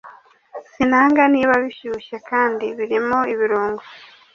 Sinanga 0.71 1.23
niba 1.33 1.53
bishyushye 1.63 2.17
kandi 2.29 2.65
birimo 2.77 3.19
ibirungo 3.33 3.83